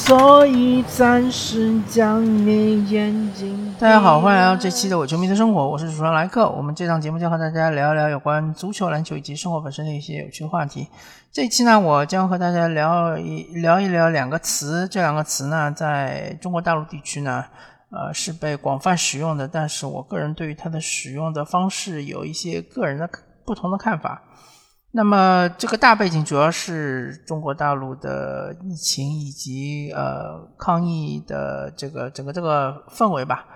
[0.00, 3.72] 所以暂时将你眼睛。
[3.78, 6.48] 大家好，欢迎来到这期的我球迷的生活，我是主持人莱克。
[6.50, 10.88] 我们这档节目将和大家聊一聊有关足球、篮球以及生活本身的一些有趣的话题。
[11.30, 17.44] 这期呢，我将和大家聊一聊一聊两个词，这两个词呢，在中国大陆地区呢，
[17.90, 23.08] 呃，是被广泛使用的，但是我个人对于它的使用的方式有一些个人的
[23.44, 24.22] 不同的看法。
[24.92, 33.46] 那么这个大背景主要是中国大陆的疫情以及呃抗疫的这个整个这个氛围吧。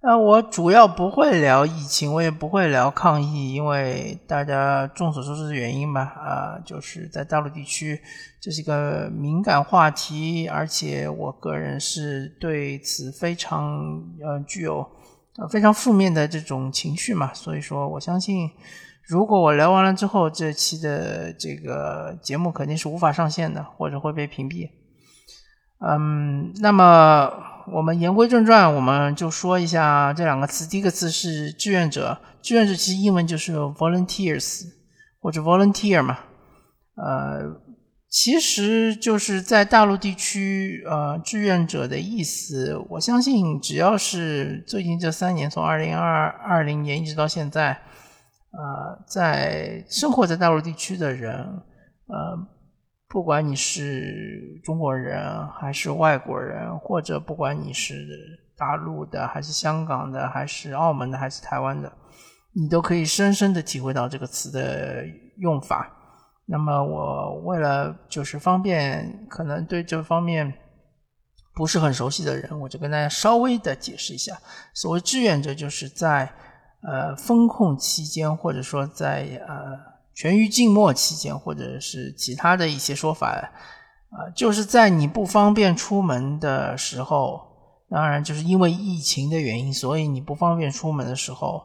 [0.00, 6.00] 那我主要不会聊疫情，我也不会聊抗疫，因为大家众所周知的原因吧。
[6.00, 8.00] 啊，就是在大陆地区
[8.40, 14.78] 这是一个敏感话题，而且我个人是对此非常呃具有
[15.36, 18.48] 呃非常负面的这种情绪嘛，所以说我相信。
[19.08, 24.68] 如果我聊完了之后，这期的这个节目肯定是无法上线的，或者会被屏蔽。
[25.80, 27.32] 嗯，那么
[27.72, 30.68] 我们言归正传，我们就说一下这两个词。
[30.68, 34.64] 第一个词是志愿者，志愿者其实英文就是 volunteers
[35.22, 36.18] 或者 volunteer 嘛。
[36.96, 37.40] 呃，
[38.10, 47.80] 其实就是在大陆地区，呃，志愿者的意思，我相信只要是最近这三年，从二零二二零年一直到现在。
[48.50, 51.32] 呃，在生活在大陆地区的人，
[52.06, 52.34] 呃，
[53.06, 57.94] 不管你是中国人还是外国人，或者不管你是
[58.56, 61.92] 大陆的还是香港的，还是澳门的还是台湾的，
[62.54, 65.04] 你都可以深深的体会到这个词的
[65.36, 65.86] 用法。
[66.46, 70.50] 那么，我为了就是方便，可能对这方面
[71.54, 74.34] 不是很熟悉的人，我就跟大家稍微的解释一下。
[74.72, 76.32] 所谓志愿者，就是在。
[76.80, 79.76] 呃，封控期间，或者说在呃
[80.14, 83.28] 全域静默期间，或者是其他的一些说法，
[84.10, 87.42] 啊，就是在你不方便出门的时候，
[87.90, 91.64] 当然就是因为疫情的原因，所以你不方便出门的时候，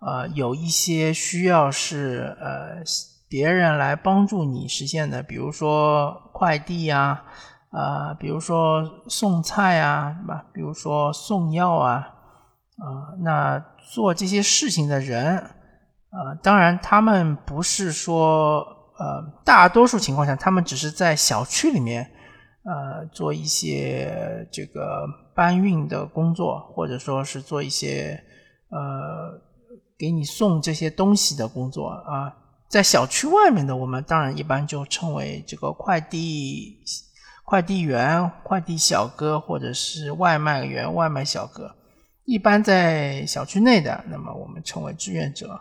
[0.00, 2.82] 呃，有一些需要是呃
[3.28, 7.22] 别人来帮助你实现的，比如说快递呀，
[7.68, 10.46] 啊，比如说送菜啊，是吧？
[10.54, 12.13] 比如说送药啊。
[12.76, 13.58] 啊，那
[13.92, 18.66] 做这些事情的人，呃，当然他们不是说，
[18.98, 22.10] 呃，大多数情况下，他们只是在小区里面，
[22.64, 28.20] 呃，做一些这个搬运的工作，或者说是做一些，
[28.70, 29.40] 呃，
[29.96, 32.34] 给你送这些东西的工作啊。
[32.68, 36.82] 在小区外面的，我们当然一般就称为这个快递
[37.44, 41.76] 快递员、快递小哥，或者是外卖员、外卖小哥。
[42.24, 45.60] 一般在小区内的，那么我们称为志愿者，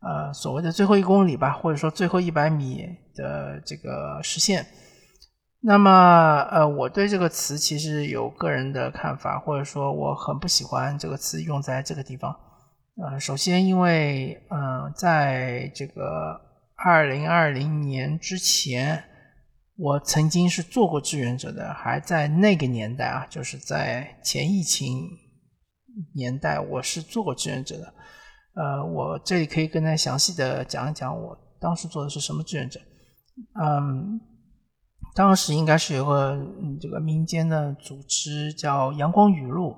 [0.00, 4.66] 呃，所谓的最后一公里吧，或者说最后一百米的这个实现。
[5.62, 5.90] 那么，
[6.50, 12.34] 呃，我对这个词其实有个人的看法，或者说我很不喜欢这个词用在这个地方。
[12.96, 16.40] 呃，首先，因为，嗯，在这个
[16.76, 19.04] 二零二零年之前，
[19.76, 25.10] 我曾经是做过志愿者的，还在那个年代啊，就是在前疫情。
[26.14, 27.94] 年代我是做过志愿者的，
[28.54, 32.80] 呃，我这里可以跟大家详细的讲一讲我当时做的是什么志愿者。
[33.60, 34.20] 嗯，
[35.14, 36.38] 当时应该是有个
[36.80, 39.72] 这个民间的组织叫阳光雨露，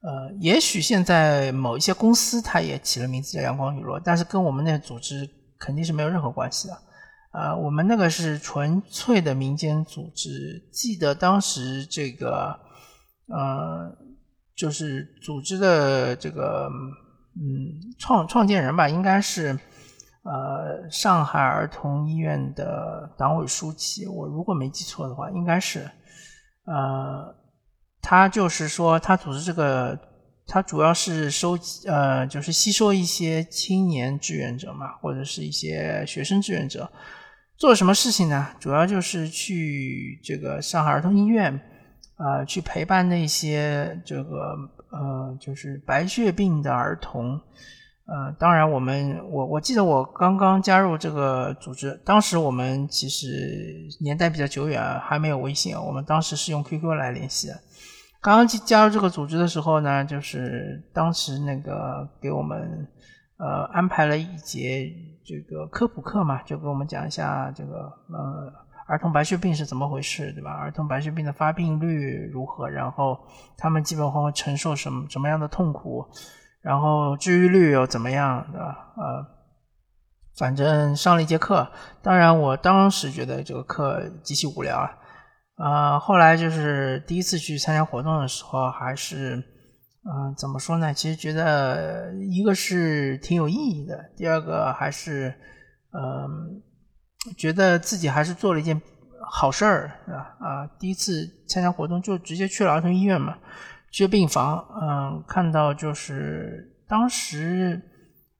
[0.00, 5.28] 呃，也许现在某一些公司它也起了名字叫阳光雨露，但是跟我们那个组织
[5.58, 6.74] 肯定是没有任何关系的。
[7.32, 12.58] 呃，我们那个是纯粹的民间组织，记得当时这个，
[13.28, 14.03] 呃。
[14.56, 16.70] 就是组织的这个，
[17.36, 19.48] 嗯，创创建人吧，应该是，
[20.22, 24.06] 呃，上海儿童医院的党委书记。
[24.06, 25.80] 我如果没记错的话，应该是，
[26.66, 27.34] 呃，
[28.00, 29.98] 他就是说，他组织这个，
[30.46, 36.88] 他主要是收集，呃，就是吸收一些青年志愿者嘛，或者是一些学生志愿者，
[37.58, 38.50] 做什么事情呢？
[38.60, 41.60] 主要就是去这个上海儿童医院。
[42.16, 44.56] 啊，去陪伴那些这个
[44.90, 47.40] 呃，就是白血病的儿童。
[48.06, 57.54] 呃，当然，我们我我记得我刚刚加入这个组织，当时我们其实年代比较久远，还没有微信，我们当时是用 QQ 来联系的。
[58.20, 62.86] 刚刚加入这个组织的时候呢，就是当时那个给我们
[63.38, 64.88] 呃安排了一节
[65.24, 68.63] 这个科普课嘛，就给我们讲一下这个呃。
[68.86, 70.50] 儿童白血病是怎么回事，对吧？
[70.50, 72.68] 儿童白血病的发病率如何？
[72.68, 73.18] 然后
[73.56, 76.04] 他们基本会承受什么什么样的痛苦？
[76.62, 78.46] 然后治愈率又怎么样？
[78.50, 78.92] 对吧？
[78.96, 79.26] 呃，
[80.36, 81.70] 反正上了一节课。
[82.02, 84.90] 当然，我当时觉得这个课极其无聊啊。
[85.56, 90.92] 呃，后来就是第一次去参加活动的时候，还是，嗯，怎么说呢？
[90.92, 95.32] 其实觉得一个是挺有意义的，第二个还是，
[95.92, 96.60] 嗯，
[97.36, 98.80] 觉得自己还是做了一件
[99.30, 100.36] 好事儿，是吧？
[100.40, 103.36] 啊，第一次参加活动就直接去了儿童医院嘛，
[103.90, 107.90] 去病房，嗯，看到就是当时。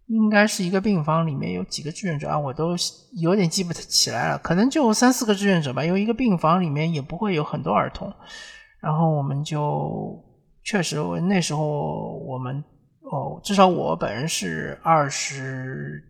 [0.08, 2.76] 应该是一个病房里面有几个志愿者啊，我都
[3.22, 5.82] 有点记不起来了，可能就三四个志愿者吧。
[5.82, 8.12] 因为一个病房里面也不会有很多儿童，
[8.82, 10.22] 然后我们就
[10.62, 12.62] 确实那时候我们
[13.10, 16.04] 哦，至少我本人是二十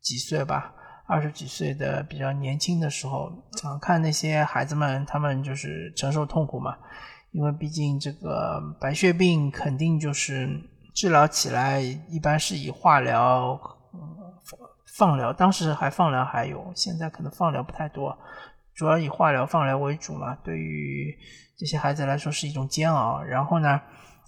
[0.00, 0.72] 几岁吧，
[1.08, 3.32] 二十几岁的比较年轻的时候
[3.64, 6.76] 啊，看那些孩子们，他们就是承受痛苦嘛，
[7.32, 10.48] 因为毕竟这个白血病肯定就是。
[10.94, 13.52] 治疗起来一般是以化疗、
[13.94, 14.00] 嗯
[14.96, 18.18] 放疗，当时还放疗还有，现在可能放疗不太多，
[18.74, 20.36] 主要以化疗、放疗为主嘛。
[20.42, 21.16] 对于
[21.56, 23.22] 这些孩子来说是一种煎熬。
[23.22, 23.80] 然后呢，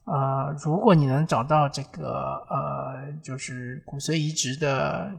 [0.05, 5.11] 呃，如果你能找到这个呃，就是骨髓移植的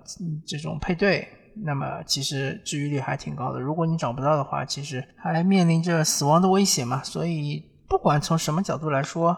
[0.48, 1.28] 这种配对，
[1.66, 3.60] 那么其实治愈率还挺高的。
[3.60, 7.02] 如果你找不到的话，其实还面临着死亡的威胁嘛。
[7.04, 9.38] 所以不管从什么角度来说，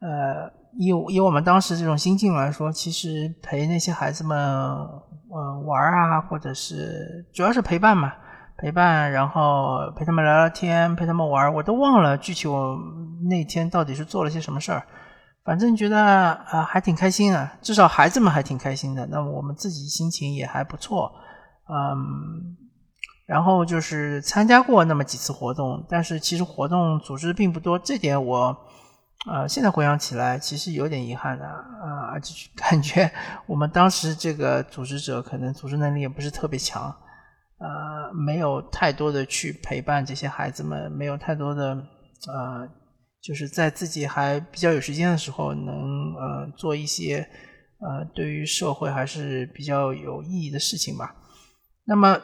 [0.00, 0.62] 呃。
[0.74, 8.10] 以以我们当时这种心境来说，其实陪那些孩子们，呃，玩啊，或者是主要是陪伴嘛，
[8.56, 12.74] 陪伴，然后陪他们聊聊天，陪他们玩，我都忘了具体我
[13.28, 14.82] 那天到底是做了些什么事儿，
[15.44, 21.12] 反正觉得啊还挺开心的，至少孩子们还挺开心的，那我们自己心情也还不错，
[21.68, 22.56] 嗯，
[23.26, 28.56] 然后就是参加过那么几次活动，但是其实活动组织并不多，这点我。
[29.24, 33.08] 呃，现在回想起来，其实有点遗憾的啊，而且感觉
[33.46, 36.92] 我们当时这个组织者可能组织能力也不是特别强，
[37.58, 41.72] 呃，没有太多的去陪伴这些孩子们，没有太多的
[42.26, 42.68] 呃，
[43.22, 47.24] 就是在自己还比较有时间的时候，能呃做一些
[47.78, 51.14] 呃对于社会还是比较有意义的事情吧。
[51.84, 52.20] 那么。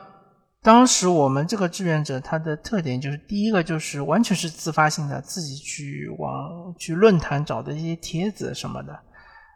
[0.60, 8.92] 当时我们这个志愿者，他的特点就是第一个就是完全是自发性的，自己去往去论坛找的一些帖子什么的，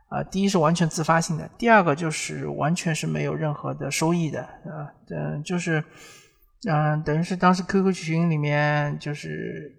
[0.09, 5.85] 啊，第一是完全自发性的，第二个就是完全是没有任何的收益的，啊，嗯，就是，
[6.71, 9.77] 嗯，等于是当时 QQ 群里面就是，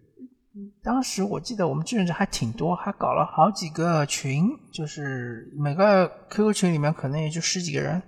[0.83, 8.03] 当时我记得我们志愿者还挺多，还搞了好几个群，就是每个 QQ 群里面可能也就十几个人，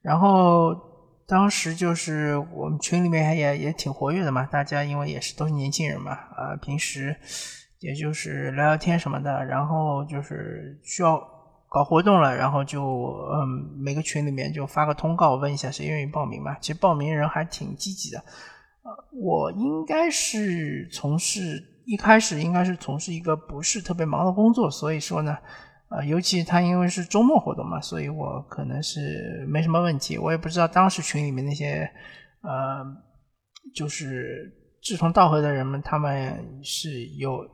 [0.00, 0.91] 然后。
[1.32, 7.16] 当时就是我们群里面也也挺活跃的嘛，大家因为也是都是年轻人嘛，啊，平时
[7.78, 11.18] 也就是聊聊天什么的，然后就是需要
[11.70, 12.82] 搞活动了，然后就
[13.32, 13.48] 嗯
[13.78, 16.54] 每个群里面就发个通告，问一下谁愿意报名嘛。
[16.60, 18.18] 其实报名人还挺积极的，
[18.82, 25.38] 呃，我应该是从事一开始应该是从事一个不是特别忙的工作，所以说呢。
[25.92, 30.16] 啊，尤其他因为是周末活动嘛，所以我可能是没什么问题。
[30.16, 31.86] 我也不知道当时群里面那些，
[32.40, 32.82] 呃，
[33.74, 37.46] 就是志同道合的人们，他们是有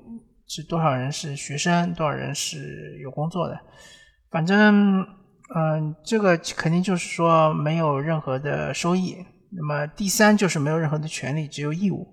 [0.46, 3.58] 是多少人是学生，多少人是有工作的。
[4.30, 5.02] 反正，
[5.56, 9.16] 嗯，这个肯定就是说没有任何的收益。
[9.50, 12.06] 那么第三就是没有任何的权利，只有义务，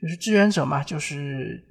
[0.00, 1.62] 就是志愿者嘛，就是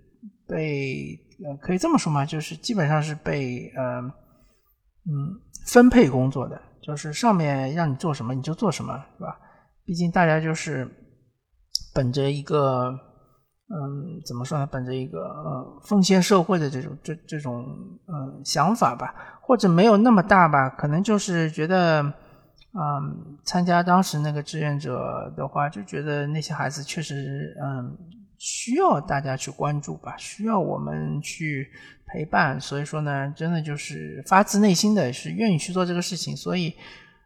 [0.47, 1.25] 被。
[1.45, 9.39] 呃，可以这么说嘛，就是基本上是被呃嗯分配工作的，就是上面让你做什么你就做什么，是吧？
[9.85, 10.85] 毕竟大家就是
[11.95, 12.91] 本着一个
[13.69, 17.65] 嗯怎么说呢，本着一个呃奉献社会的这种这这种
[18.07, 27.97] 嗯想法吧，或者没有那么大吧，可能就是觉得嗯参加当时那个志愿者的话，就觉得那些孩子确实嗯。
[28.39, 31.69] 需要大家去关注吧，需要我们去
[32.07, 36.73] 陪伴，所以说呢，真的就是发自内心的是愿意去做这个事情，所以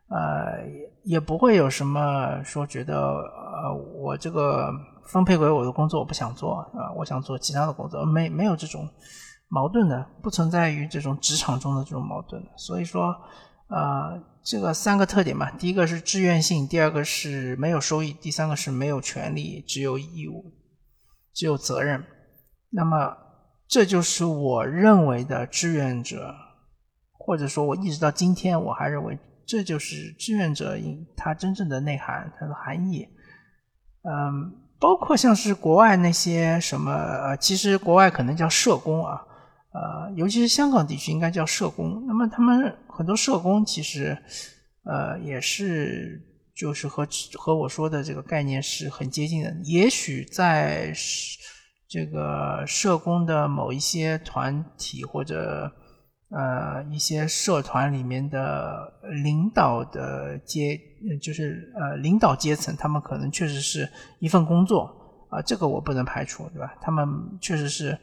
[0.08, 0.66] 呃
[1.04, 4.74] 也不会有什么说觉得呃我这个
[5.06, 8.90] 分配给我的工作我不想做啊，我想做其他的工作，没没有这种
[9.50, 13.16] 矛盾的，不存在于这种职场中的这种矛盾的，所以说
[13.68, 20.52] 呃这个三个特点嘛，第一个是志愿性，第二个是没有收益，第三个是没有权利，只有义务。
[21.34, 22.04] 只有责任，
[22.70, 23.18] 那么
[23.68, 26.34] 这就是我认为的志愿者，
[27.12, 30.78] 或者说，我一直到今天我还认为这就是志愿者
[31.18, 33.08] 它真正的内涵，它的含义。
[34.04, 39.22] 嗯，包括像是国外那些什么，呃，其实国外可能叫社工啊，
[39.72, 42.06] 呃，尤其是香港地区应该叫社工。
[42.06, 44.18] 那么他们很多社工其实，
[44.84, 46.22] 呃，也是
[46.56, 49.54] 就是和和我说的这个概念是很接近的。
[49.64, 50.94] 也许在
[51.88, 55.72] 这个社工的某一些团体或者
[56.30, 58.92] 呃一些社团里面的
[59.24, 60.80] 领导的阶，
[61.22, 63.88] 就是呃领导阶层，他们可能确实是
[64.20, 66.76] 一份工作啊，这个我不能排除，对吧？
[66.82, 67.08] 他们
[67.42, 67.98] 确实是。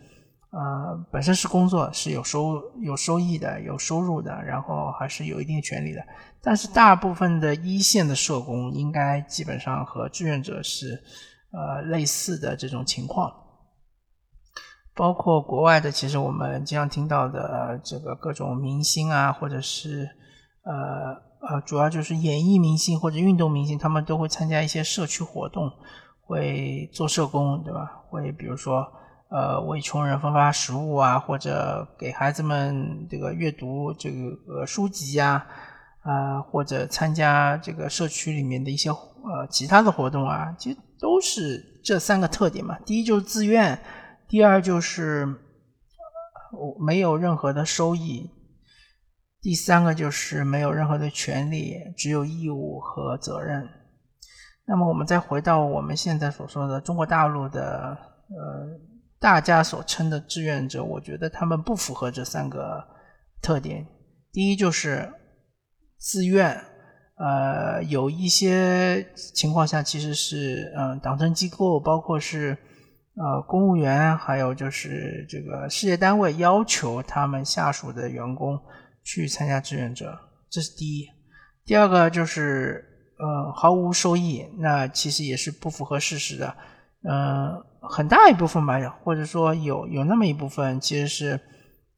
[0.53, 6.03] 呃，本身是工作，是有收有收益的，有收入的，然后还是有一定权利的。
[6.43, 11.01] 但是大部分的一线的社工，应该基本上和志愿者是
[11.53, 13.33] 呃类似的这种情况。
[14.93, 20.09] 包括国外的，其实我们经常听到的这个各种明星啊，或者是
[20.65, 21.15] 呃
[21.49, 25.71] 呃，主要就是演艺明星或者运动明星，他们都会参加一些社区活动，
[26.23, 28.03] 会做社工，对吧？
[28.09, 28.85] 会比如说。
[29.31, 35.47] 呃，为穷人分发食物啊，或者给孩子们这个阅读这个书籍呀，
[36.03, 42.77] 啊，或者参加这个社区里面的一些呃其他的活动啊，其实都是这三个特点嘛。
[42.85, 43.81] 第一就是自愿，
[44.27, 45.25] 第二就是
[46.53, 48.29] 我没有任何的收益，
[49.41, 53.69] 第三个就是没有任何的权利，只有义务和责任。
[54.67, 57.97] 那么我们再回到我们现在所说的中国大陆的
[58.29, 58.90] 呃。
[59.21, 62.83] 大家所称的志愿者，我觉得他们不符合这三个
[63.43, 63.87] 特点。
[64.33, 65.13] 第一就是
[65.99, 66.57] 自愿，
[67.17, 72.57] 呃，有一些情况下其实是，嗯，党政机构，包括是
[73.15, 78.59] 呃公务员，还有就是这个事业单位要求他们下属的员工
[79.05, 81.07] 去参加志愿者，这是第一。
[81.67, 82.83] 第二个就是，
[83.19, 86.57] 呃，毫无收益，那其实也是不符合事实的。
[87.03, 91.41] 嗯，很大一部分吧，或者说有有那么一部分，其实是，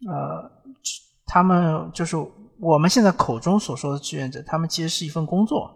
[0.08, 0.50] 呃，
[1.26, 2.16] 他们就是
[2.60, 5.70] 我们现在口中所说的志愿者，他们其实是一份工作，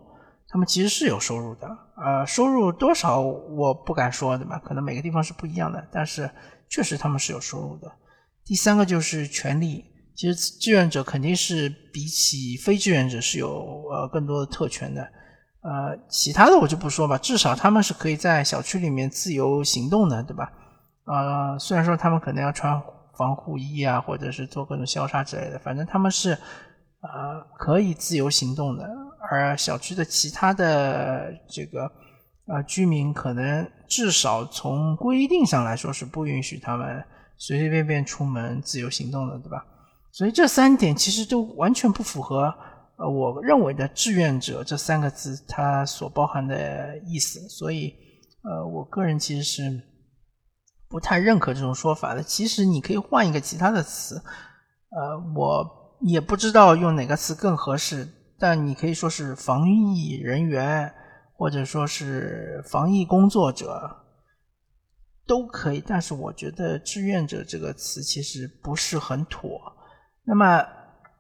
[0.49, 4.59] 他们其实是有收入的，呃，收入多少我不敢说，对吧？
[4.65, 6.31] 可能每个地方是不一样的，但是
[6.69, 7.91] 确实他们是有收入的。
[8.45, 9.85] 第三个就是权利，
[10.15, 15.05] 其实志愿者肯定是比起非志愿者是有呃更多的特权的。
[15.67, 20.53] 呃，其他的我就不说吧，至少他们是可以在小区里面自由行动的，对吧？
[21.07, 22.81] 呃，虽然说他们可能要穿
[23.17, 26.39] 防护衣啊，或者是做各种消杀之类的，反正他们是
[27.01, 28.89] 呃可以自由行动的。
[29.29, 31.91] 而小区的其他的这个
[32.47, 37.03] 呃居民，可能至少从规定上来说是不允许他们
[37.39, 39.65] 随随便便出门自由行动的，对吧？
[40.13, 42.55] 所以这三点其实都完全不符合。
[42.99, 47.95] 呃，我认为的志愿者这三个字，它所包含的意思，所以，
[48.43, 49.83] 呃，我个人其实是
[50.89, 52.23] 不太认可这种说法的。
[52.23, 54.17] 其实你可以换一个其他的词，
[54.89, 60.91] 呃，我也不知道用哪个词更合适，但你可以说是防疫人员，
[61.35, 63.95] 或者说是防疫工作者，
[65.27, 65.85] 都可以。
[65.87, 69.61] 但是我觉得志愿者这个词其实不是很妥。
[70.25, 70.65] 那么。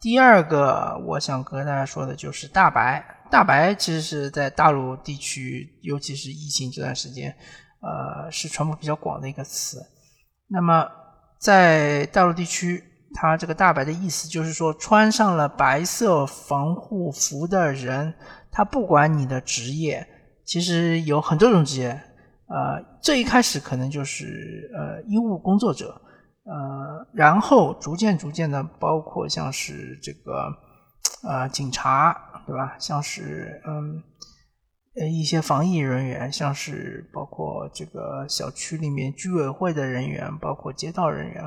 [0.01, 3.05] 第二个我想和大家说的就是大白。
[3.29, 7.35] 大白其实是在大陆地区，尤其是疫情这段时间，
[7.81, 9.85] 呃，是传播比较广的一个词。
[10.49, 10.89] 那么
[11.41, 12.85] 在大陆地区，
[13.15, 18.15] 它这个大白的意思就是说，穿上了白色防护服的人，
[18.53, 20.07] 他不管你的职业，
[20.45, 21.89] 其实有很多种职业，
[22.47, 26.01] 呃，这一开始可能就是呃医务工作者。
[26.49, 30.49] 呃，然后逐渐逐渐的，包括像是这个，
[31.25, 32.77] 呃，警察，对吧？
[32.79, 34.01] 像是嗯，
[34.95, 41.43] 呃，一些防疫人员，像是包括这个小区里面居委会的人员，包括街道人员，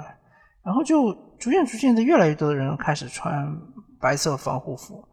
[0.66, 3.58] 然后就逐渐逐渐的，越来越多的人开始穿
[4.02, 5.08] 白色防护服，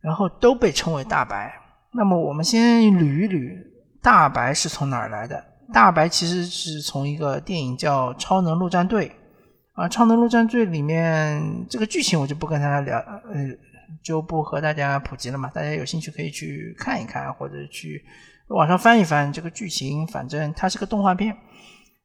[0.00, 1.54] 然后都被称为大白。
[1.92, 3.64] 那么我们先捋一捋，
[4.02, 5.49] 大白是从哪儿来的？
[5.72, 9.08] 大白其实是从一个电影叫《超能陆战队》
[9.80, 13.48] 啊，《超能陆战队》里面这个剧情我就不跟大家聊，呃，
[14.02, 15.48] 就不和大家普及了嘛。
[15.54, 18.04] 大家有兴趣可以去看一看，或者去
[18.48, 20.06] 网上翻一翻这个剧情。
[20.06, 21.36] 反正它是个动画片，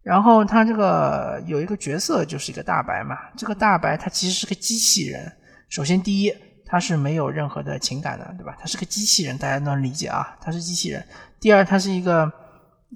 [0.04, 3.18] 然后它这个有一个角色就是一个大白嘛。
[3.36, 5.32] 这个大白它其实是个机器人。
[5.70, 6.34] 首先第一，
[6.66, 8.56] 它是没有任何的情感的，对吧？
[8.60, 10.38] 它是个机器人，大家能理解啊？
[10.40, 11.04] 它是机器人。
[11.40, 12.32] 第二，它是一个。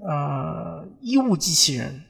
[0.07, 2.03] 呃，医务机器人，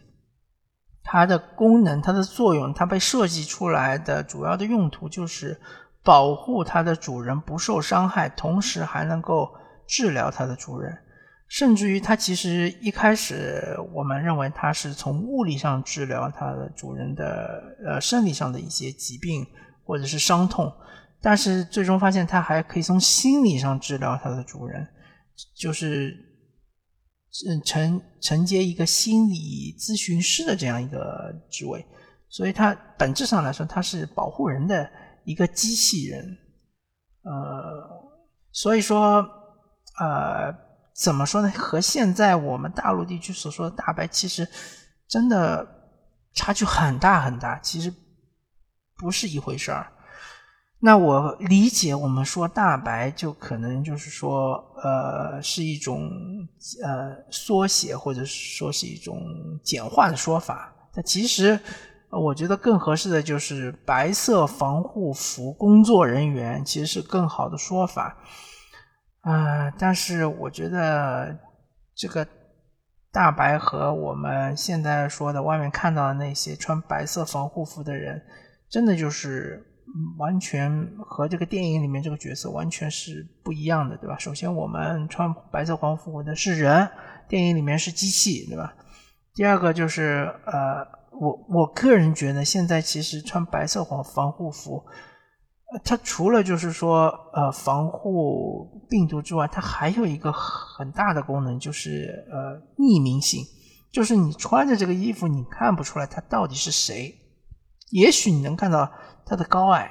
[1.04, 5.60] 它的功能、它的作用，它被设计出来的主要的用途就是
[6.04, 9.50] 保护它的主人不受伤害，同时还能够
[9.88, 10.98] 治疗它的主人。
[11.48, 19.44] 甚至于，它其实一开始我们认为它是从物理上治疗它的主人的呃生理上的一些疾病
[19.84, 20.72] 或者是伤痛。
[21.20, 24.88] 但是最终发现它还可以从心理上治疗它的主人，
[25.56, 26.16] 就是
[27.64, 31.86] 承承接一个心理咨询师的这样一个职位，
[32.28, 34.90] 所以它本质上来说，它是保护人的
[35.26, 36.38] 一个机器人。
[37.22, 37.32] 呃，
[38.52, 39.24] 所以说，
[40.00, 40.54] 呃，
[40.96, 41.52] 怎么说呢？
[41.52, 44.48] 和现在我们大陆地区所说的大白，其实
[45.08, 45.68] 真的
[46.34, 47.94] 差距很大很大，其实
[48.98, 49.92] 不是一回事儿。
[50.82, 56.10] 那我理解，我们说大白，就可能就是说，呃，是一种
[56.82, 59.22] 呃缩写，或者说是一种
[59.62, 60.74] 简化的说法。
[60.94, 61.60] 但其实，
[62.10, 68.18] 我觉得更合适的就是白色防护服工作人员，其实是更好的说法。
[69.20, 71.38] 啊，但是我觉得
[71.94, 72.26] 这个
[73.12, 78.22] 大白和我们现在说的外面看到的那些穿白色防护服的人，
[78.70, 79.66] 真的就是。
[80.18, 84.18] 完全和这个电影里面这个角色完全是不一样的，对吧？
[84.18, 86.90] 首先，我们穿白色防护服的是人，
[87.28, 88.74] 电影里面是机器，对吧？
[89.34, 94.84] 第二个就是，呃，我我个人觉得，现在其实穿白色防防护服，
[95.84, 103.44] 它除了就是说，呃，防护病毒之外，它还有一个很大的功能，就是呃，匿名性，
[103.92, 107.16] 就是你穿着这个衣服，你看不出来他到底是谁，
[107.92, 108.92] 也许你能看到。
[109.26, 109.88] 他的高矮，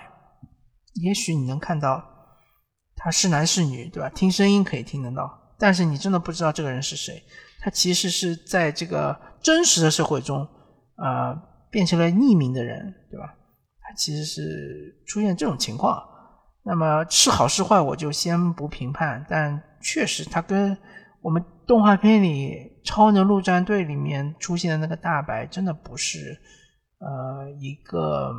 [0.95, 2.03] 也许你能看到
[2.97, 4.09] 他是男是女，对吧？
[4.09, 7.23] 听声音可以听得到，但是你真的不知道这个人是谁。
[7.61, 10.45] 他其实是在这个真实的社会中，
[10.97, 13.33] 呃，变成了匿名的人，对吧？
[13.81, 16.03] 他其实是出现这种情况。
[16.65, 19.25] 那么是好是坏，我就先不评判。
[19.29, 20.77] 但确实，他跟
[21.23, 22.51] 我们动画片里
[22.85, 26.37] 《超能陆战队》里面出现的那个大白，真的不是
[26.99, 28.33] 呃一个。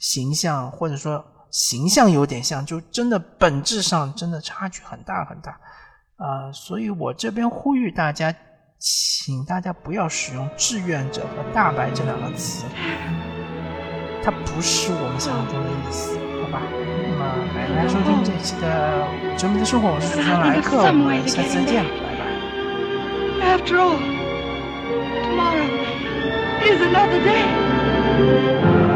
[0.00, 5.58] 形象或者说形象有点像，就真的本质上真的差距很大很大，
[6.18, 8.32] 啊，所以我这边呼吁大家，
[8.78, 12.64] 请大家不要使用志愿者和大白这两个词，
[14.22, 16.62] 它不是我们想象中的意思，好吧？
[16.70, 19.04] 那么感谢大家收听这期的
[19.36, 23.58] 《全民的生活》，我是主持人莱克，我们下次再见，拜拜。
[23.58, 23.98] After all,
[25.24, 25.66] tomorrow
[26.62, 27.67] is another day.
[28.18, 28.87] thank you